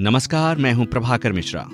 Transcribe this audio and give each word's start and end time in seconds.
नमस्कार, 0.00 0.58
मैं 0.58 0.72
हूँ 0.72 0.84
प्रभाकर 0.86 1.32
मिश्रा। 1.32 1.64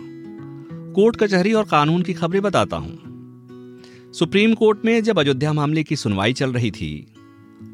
कोर्ट 0.95 1.17
कचहरी 1.17 1.53
और 1.53 1.65
कानून 1.65 2.03
की 2.03 2.13
खबरें 2.13 2.41
बताता 2.43 2.77
हूँ। 2.77 4.13
सुप्रीम 4.15 4.55
कोर्ट 4.55 4.85
में 4.85 5.03
जब 5.03 5.19
अयोध्या 5.19 5.53
मामले 5.53 5.83
की 5.83 5.97
सुनवाई 5.97 6.33
चल 6.33 6.53
रही 6.53 6.71
थी, 6.71 7.07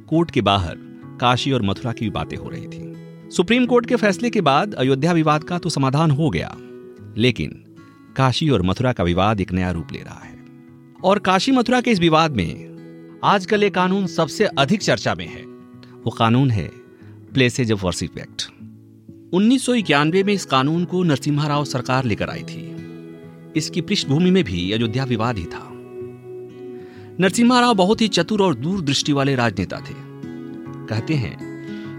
कोर्ट 0.09 0.31
के 0.31 0.41
बाहर 0.41 0.77
काशी 1.21 1.53
और 1.53 1.63
मथुरा 1.63 1.93
की 1.93 2.11
बातें 2.11 2.37
हो 2.37 2.49
रही 2.49 2.67
थी। 2.67 3.31
सुप्रीम 3.31 3.67
कोर्ट 3.67 3.87
के 3.87 3.97
फैसले 3.97 4.31
के 4.31 4.41
बाद 4.41 4.75
अयोध्या 4.75 5.13
विवाद 5.13 5.45
का 5.45 5.59
तो 5.59 5.69
समाधान 5.69 6.11
हो 6.11 6.31
गया, 6.31 6.55
लेकिन 7.17 7.51
काशी 8.17 8.51
और 8.51 8.63
मथुरा 8.63 8.93
का 8.93 9.05
विवाद 9.05 9.41
एक 9.41 9.53
नया 9.53 9.71
रूप 9.71 9.93
ले 9.93 9.99
रहा 9.99 10.21
है। 10.25 10.39
और 11.05 11.19
काशी 11.19 11.53
मथुरा 11.53 11.81
के 11.81 11.91
इस 11.91 12.01
विवाद 12.01 12.37
में 12.37 13.21
आजकल 13.25 13.63
ये 13.63 13.71
कानून 13.71 14.07
सबसे 14.07 14.45
अधिक 14.45 14.83
चर्चा 14.83 15.15
में 15.15 15.27
है। 15.27 15.43
वो 15.43 16.11
कानून 16.11 16.51
है 16.51 16.71
प्लेसेज 17.35 17.73
ऑफ़ 17.73 17.85
वर्शिप 17.87 18.19
एक्ट 18.19 18.51
उन्नीस 19.33 19.67
सौ 19.67 19.75
इक्यानवे 19.75 20.23
में 20.23 20.33
इस 20.33 20.45
कानून 20.45 20.85
को 20.85 21.03
नरसिम्हा 21.03 21.47
राव 21.49 21.65
सरकार 21.65 22.05
लेकर 22.05 22.31
आई 22.31 22.43
थी। 22.43 22.77
इसकी 23.57 23.81
पृष्ठभूमि 23.81 24.31
में 24.31 24.45
भी 24.45 24.73
अयोध्या 24.73 25.05
विवाद 25.05 25.39
ही 25.39 25.45
था। 25.45 25.71
नरसिम्हा 27.21 27.61
राव 27.61 27.75
बहुत 27.75 28.01
ही 28.01 28.09
चतुर 28.09 28.43
और 28.43 28.55
दूरदृष्टि 28.55 29.13
वाले 29.13 29.35
राजनेता 29.35 29.77
थे। 29.77 29.95
कहते 30.87 31.15
हैं 31.15 31.37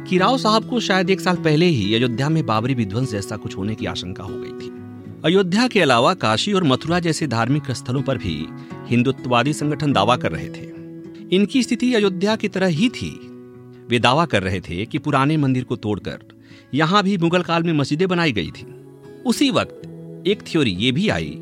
कि 0.04 0.18
राव 0.18 0.38
साहब 0.38 0.70
को 0.70 0.80
शायद 0.80 1.10
एक 1.10 1.22
साल 1.22 1.36
पहले 1.36 1.66
ही 1.66 1.96
अयोध्या 1.96 2.30
में 2.30 2.46
बाबरी 2.46 2.74
विध्वंस 2.74 3.12
जैसा 3.12 3.38
कुछ 3.38 3.58
होने 3.58 3.76
की 3.76 3.86
आशंका 3.86 4.24
हो 4.24 4.34
गई 4.34 4.66
थी। 4.66 4.72
अयोध्या 5.26 5.68
के 5.68 5.82
अलावा 5.82 6.14
काशी 6.14 6.54
और 6.54 6.64
मथुरा 6.64 7.00
जैसे 7.00 7.28
धार्मिक 7.28 7.72
स्थलों 7.72 8.02
पर 8.02 8.18
भी 8.18 8.46
हिंदुत्ववादी 8.88 9.54
संगठन 9.54 9.94
दावा 9.94 10.18
कर 10.18 10.32
रहे 10.32 10.50
थे। 10.50 10.72
इनकी 11.36 11.64
स्थिति 11.64 11.94
अयोध्या 11.94 12.36
की 12.36 12.48
तरह 12.48 12.68
ही 12.68 12.90
थी। 12.90 13.12
वे 13.90 14.00
दावा 14.00 14.26
कर 14.26 14.44
रहे 14.44 14.62
थे 14.62 14.86
कि 14.86 14.98
पुराने 14.98 15.38
मंदिर 15.38 15.64
को 15.64 15.76
तोड़कर 15.76 16.41
यहाँ 16.74 17.04
भी 17.04 17.18
मुगल 17.18 17.42
काल 17.42 17.64
में 17.64 17.74
मस्जिदें 17.74 18.08
बनाई 18.08 18.32
गई 18.32 18.52
थी। 18.52 18.66
उसी 19.26 19.50
वक्त 19.52 20.24
एक 20.28 20.42
थ्योरी 20.42 20.72
ये 20.72 20.92
भी 20.92 21.08
आई 21.10 21.36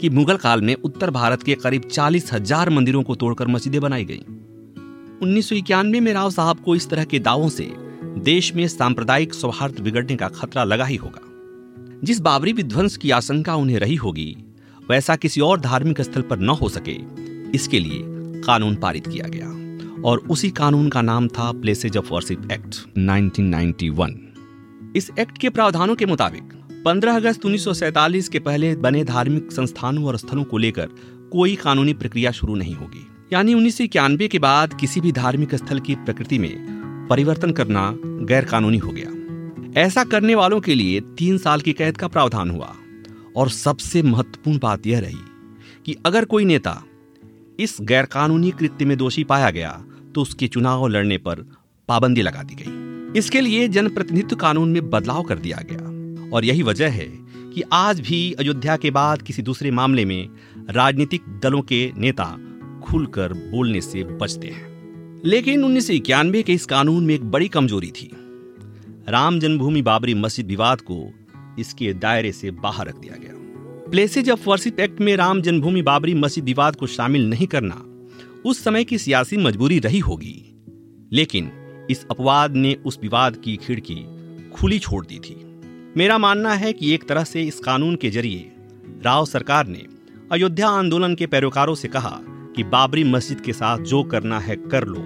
कि 0.00 0.08
मुगल 0.08 0.36
काल 0.36 0.60
में 0.60 0.74
उत्तर 0.74 1.10
भारत 1.10 1.42
के 1.42 1.54
करीब 1.54 1.82
चालीस 1.82 2.32
हज़ार 2.32 2.70
मंदिरों 2.70 3.02
को 3.02 3.14
तोड़कर 3.14 3.46
मस्जिदें 3.46 3.80
बनाई 3.80 4.04
गई। 4.04 4.22
उन्नीस 5.22 5.52
में 6.02 6.12
राव 6.12 6.30
साहब 6.30 6.60
को 6.60 6.74
इस 6.76 6.88
तरह 6.90 7.04
के 7.04 7.18
दावों 7.18 7.48
से 7.48 7.70
देश 8.18 8.54
में 8.54 8.66
सांप्रदायिक 8.68 9.34
सौहार्द 9.34 9.80
बिगड़ने 9.80 10.16
का 10.16 10.28
खतरा 10.28 10.64
लगा 10.64 10.84
ही 10.84 10.96
होगा। 10.96 11.20
जिस 12.04 12.20
बाबरी 12.20 12.52
विध्वंस 12.52 12.96
की 12.96 13.10
आशंका 13.10 13.54
उन्हें 13.54 13.78
रही 13.78 13.94
होगी, 13.94 14.36
वैसा 14.90 15.16
किसी 15.16 15.40
और 15.40 15.60
धार्मिक 15.60 16.00
स्थल 16.00 16.22
पर 16.22 16.38
न 16.38 16.48
हो 16.50 16.68
सके, 16.68 16.96
इसके 17.54 17.80
लिए 17.80 18.02
कानून 18.42 18.76
पारित 18.76 19.06
किया 19.06 19.28
गया। 19.28 19.48
और 20.02 20.18
उसी 20.30 20.50
कानून 20.50 20.88
का 20.88 21.02
नाम 21.02 21.28
था 21.28 21.50
प्लेसेज 21.52 21.96
ऑफ़ 21.96 22.12
वर्शिप 22.12 22.50
एक्ट 22.52 22.76
1991 22.98 24.29
इस 24.96 25.10
एक्ट 25.18 25.38
के 25.38 25.48
प्रावधानों 25.50 25.94
के 25.96 26.06
मुताबिक 26.06 26.82
15 26.86 27.16
अगस्त 27.16 27.44
उन्नीस 27.46 28.28
के 28.28 28.38
पहले 28.38 28.76
बने 28.76 29.04
धार्मिक 29.04 29.52
संस्थानों 29.52 30.04
और 30.04 30.16
स्थलों 30.16 30.44
को 30.44 30.58
लेकर 30.58 30.86
कोई 31.32 31.54
कानूनी 31.56 31.94
प्रक्रिया 31.94 32.30
शुरू 32.30 32.54
नहीं 32.54 32.74
होगी। 32.74 33.06
यानी 33.32 33.54
उन्नीस 33.54 33.78
सौ 33.78 33.84
इक्यानवे 33.84 34.28
के 34.28 34.38
बाद 34.38 34.74
किसी 34.74 35.00
भी 35.00 35.12
धार्मिक 35.12 35.54
स्थल 35.54 35.80
की 35.80 35.94
प्रकृति 35.94 36.38
में 36.38 37.06
परिवर्तन 37.10 37.52
करना 37.52 37.94
गैर 38.00 38.44
कानूनी 38.44 38.78
हो 38.78 38.90
गया। 38.90 39.80
ऐसा 39.80 40.04
करने 40.04 40.34
वालों 40.34 40.60
के 40.60 40.74
लिए 40.74 41.00
तीन 41.00 41.38
साल 41.38 41.60
की 41.60 41.72
कैद 41.72 41.96
का 41.96 42.08
प्रावधान 42.08 42.50
हुआ। 42.50 42.74
और 43.36 43.50
सबसे 43.50 44.02
महत्वपूर्ण 44.02 44.58
बात 44.58 44.86
यह 44.86 45.00
रही 45.00 45.22
कि 45.86 45.96
अगर 46.06 46.24
कोई 46.24 46.44
नेता 46.44 46.82
इस 47.58 47.76
गैरकानूनी 47.80 48.50
कृत्य 48.50 48.84
में 48.84 48.96
दोषी 48.96 49.24
पाया 49.24 49.50
गया 49.50 49.80
तो 50.14 50.22
उसके 50.22 50.48
चुनाव 50.48 50.86
लड़ने 50.86 51.18
पर 51.18 51.46
पाबंदी 51.88 52.22
लगा 52.22 52.42
दी 52.42 52.54
गई। 52.54 52.79
इसके 53.16 53.40
लिए 53.40 53.68
जनप्रतिनिधित्व 53.68 54.36
कानून 54.36 54.72
में 54.72 54.90
बदलाव 54.90 55.22
कर 55.22 55.38
दिया 55.38 55.62
गया। 55.70 55.90
और 56.32 56.44
यही 56.44 56.62
वजह 56.62 56.88
है 56.88 57.08
कि 57.54 57.62
आज 57.72 58.00
भी 58.00 58.32
अयोध्या 58.32 58.76
के 58.76 58.90
बाद 58.90 59.22
किसी 59.22 59.42
दूसरे 59.42 59.70
मामले 59.70 60.04
में 60.04 60.28
राजनीतिक 60.70 61.20
दलों 61.42 61.62
के 61.62 61.92
नेता 61.96 62.38
खुलकर 62.84 63.32
बोलने 63.32 63.80
से 63.80 64.04
बचते 64.04 64.46
हैं। 64.46 64.70
लेकिन 65.24 65.64
उन्नीस 65.64 65.86
सौ 65.86 65.92
इक्यानवे 65.92 66.42
के 66.42 66.52
इस 66.52 66.66
कानून 66.66 67.06
में 67.06 67.14
एक 67.14 67.24
बड़ी 67.24 67.48
कमज़ोरी 67.48 67.90
थी। 67.90 68.10
राम 69.08 69.40
जन्मभूमि 69.40 69.82
बाबरी 69.82 70.14
मस्जिद 70.14 70.46
विवाद 70.46 70.80
को 70.80 71.10
इसके 71.58 71.92
दायरे 71.92 72.32
से 72.32 72.50
बाहर 72.50 72.88
रख 72.88 72.98
दिया 72.98 73.16
गया। 73.20 73.32
प्लेसेज 73.90 74.30
ऑफ़ 74.30 74.48
वर्शिप 74.48 74.80
एक्ट 74.80 75.00
में 75.00 75.16
राम 75.16 75.42
जन्मभूमि 75.42 75.82
बाबरी 75.82 76.14
मस्जिद 76.14 76.44
विवाद 76.44 76.76
को 76.76 76.86
शामिल 76.86 77.30
नहीं 77.30 77.46
करना 77.46 77.84
उस 78.44 78.64
समय 78.64 78.84
की 78.84 78.98
सियासी 78.98 79.36
मजबूरी 79.36 79.78
रही 79.78 79.98
होगी। 79.98 80.64
लेकिन 81.12 81.50
इस 81.90 82.06
अपवाद 82.10 82.54
ने 82.56 82.74
उस 82.86 82.98
विवाद 83.02 83.36
की 83.36 83.56
खिड़की 83.56 84.04
खुली 84.54 84.78
छोड़ 84.78 85.06
दी 85.06 85.18
थी। 85.18 85.36
मेरा 85.96 86.18
मानना 86.18 86.52
है 86.54 86.72
कि 86.72 86.94
एक 86.94 87.08
तरह 87.08 87.24
से 87.24 87.42
इस 87.42 87.60
कानून 87.60 87.96
के 87.96 88.10
ज़रिए 88.10 88.52
राव 89.04 89.26
सरकार 89.26 89.66
ने 89.66 89.86
अयोध्या 90.32 90.68
आंदोलन 90.68 91.14
के 91.14 91.26
पैरोकारों 91.26 91.74
से 91.74 91.88
कहा 91.88 92.20
कि 92.56 92.64
बाबरी 92.64 93.04
मस्जिद 93.04 93.40
के 93.40 93.52
साथ 93.52 93.78
जो 93.78 94.02
करना 94.02 94.40
है 94.40 94.56
कर 94.56 94.84
लो, 94.84 95.04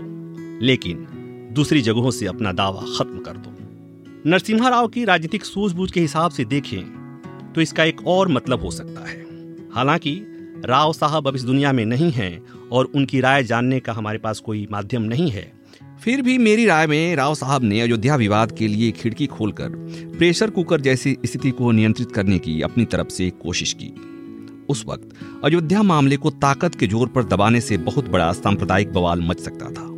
लेकिन 0.67 1.07
दूसरी 1.53 1.81
जगहों 1.81 2.11
से 2.11 2.27
अपना 2.27 2.53
दावा 2.53 2.81
खत्म 2.99 3.19
कर 3.19 3.37
दो। 3.37 4.31
नरसिम्हा 4.31 4.69
राव 4.69 4.89
की 4.89 5.05
राजनीतिक 5.05 5.45
सूझबूझ 5.45 5.91
के 5.91 6.01
हिसाब 6.01 6.31
से 6.31 6.45
देखें 6.45 6.83
तो 7.55 7.61
इसका 7.61 7.85
एक 7.85 8.07
और 8.07 8.29
मतलब 8.29 8.61
हो 8.61 8.71
सकता 8.71 9.09
है। 9.09 9.27
हालाँकि, 9.73 10.21
राव 10.65 10.93
साहब 10.93 11.29
अब 11.29 11.37
इस 11.37 11.45
दुनिया 11.45 11.73
में 11.73 11.85
नहीं 11.85 12.11
हैं 12.11 12.45
और 12.73 12.85
उनकी 12.85 13.21
राय 13.21 13.45
जानने 13.45 13.81
का 13.81 13.93
हमारे 13.93 14.19
पास 14.19 14.41
कोई 14.41 14.67
माध्यम 14.71 15.03
नहीं 15.03 15.31
है। 15.31 15.64
फिर 16.01 16.23
भी 16.23 16.37
मेरी 16.39 16.65
राय 16.67 16.87
में 16.87 17.15
राव 17.17 17.35
साहब 17.35 17.63
ने 17.65 17.81
अयोध्या 17.81 18.17
विवाद 18.17 18.53
के 18.53 18.69
लिए 18.69 18.91
खिड़की 18.91 19.27
खोलकर 19.27 19.69
प्रेशर 20.19 20.51
कुकर 20.51 20.81
जैसी 20.81 21.17
स्थिति 21.27 21.51
को 21.51 21.71
नियंत्रित 21.73 22.13
करने 22.13 22.39
की 22.39 22.61
अपनी 22.63 22.85
तरफ़ 22.85 23.09
से 23.09 23.31
कोशिश 23.43 23.73
की। 23.73 23.93
उस 24.69 24.85
वक्त 24.89 25.11
अयोध्या 25.45 25.83
मामले 25.83 26.17
को 26.17 26.31
ताकत 26.31 26.75
के 26.75 26.87
ज़ोर 26.87 27.09
पर 27.09 27.25
दबाने 27.25 27.61
से 27.61 27.77
बहुत 27.79 28.09
बड़ा 28.09 28.33
सांप्रदायिक 28.33 28.93
बवाल 28.93 29.21
मच 29.21 29.41
सकता 29.41 29.71
था। 29.71 29.89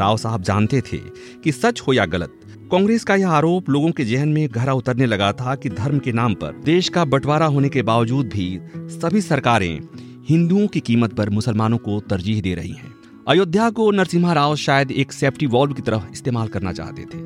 राव 0.00 0.16
साहब 0.16 0.42
जानते 0.42 0.80
थे 0.82 0.98
कि 1.44 1.52
सच 1.52 1.80
हो 1.80 1.92
या 1.92 2.06
गलत, 2.06 2.34
कांग्रेस 2.70 3.04
का 3.04 3.14
यह 3.16 3.28
आरोप 3.28 3.70
लोगों 3.70 3.90
के 3.90 4.04
जहन 4.04 4.28
में 4.28 4.48
गहरा 4.54 4.72
उतरने 4.72 5.06
लगा 5.06 5.32
था 5.32 5.54
कि 5.54 5.70
धर्म 5.70 5.98
के 5.98 6.12
नाम 6.12 6.34
पर 6.34 6.60
देश 6.64 6.88
का 6.88 7.04
बंटवारा 7.04 7.46
होने 7.46 7.68
के 7.68 7.82
बावजूद 7.82 8.28
भी 8.28 8.60
सभी 8.76 9.20
सरकारें 9.20 9.80
हिंदुओं 10.28 10.66
की 10.66 10.80
कीमत 10.80 11.12
पर 11.12 11.30
मुसलमानों 11.30 11.78
को 11.78 12.00
तरजीह 12.00 12.40
दे 12.42 12.54
रही 12.54 12.72
हैं। 12.72 12.97
अयोध्या 13.28 13.70
को 13.70 13.90
नरसिम्हा 13.90 14.32
राव 14.32 14.56
शायद 14.56 14.90
एक 14.90 15.12
सेफ्टी 15.12 15.46
वॉल्व 15.46 15.72
की 15.72 15.82
तरह 15.82 16.08
इस्तेमाल 16.12 16.48
करना 16.48 16.72
चाहते 16.72 17.02
थे। 17.02 17.18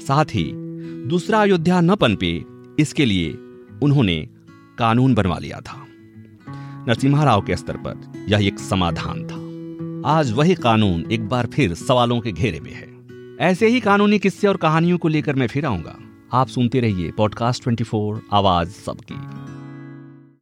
साथ 0.00 0.24
ही 0.24 0.52
दूसरा 1.06 1.42
अयोध्या 1.42 1.80
न 1.80 1.94
पनपे, 1.94 2.44
इसके 2.78 3.04
लिए 3.04 3.32
उन्होंने 3.82 4.28
कानून 4.78 5.14
बनवा 5.14 5.38
लिया 5.38 5.60
था। 5.60 5.86
नरसिम्हा 6.88 7.24
राव 7.24 7.40
के 7.40 7.56
स्तर 7.56 7.76
पर 7.76 8.12
यह 8.28 8.46
एक 8.46 8.58
समाधान 8.58 9.26
था। 9.26 9.46
आज 10.10 10.32
वही 10.32 10.54
कानून 10.54 11.06
एक 11.12 11.28
बार 11.28 11.46
फिर 11.46 11.74
सवालों 11.74 12.20
के 12.20 12.32
घेरे 12.32 12.60
में 12.60 12.72
है। 12.72 12.96
ऐसे 13.40 13.68
ही 13.68 13.80
कानूनी 13.80 14.18
किस्से 14.18 14.48
और 14.48 14.56
कहानियों 14.56 14.98
को 14.98 15.08
लेकर 15.08 15.34
मैं 15.34 15.46
फिर 15.46 15.66
आऊँगा। 15.66 15.98
आप 16.32 16.46
सुनते 16.46 16.80
रहिए 16.80 17.10
पॉडकास्ट 17.10 17.62
24 17.62 18.20
आवाज़ 18.32 18.68
सबकी। 18.68 19.45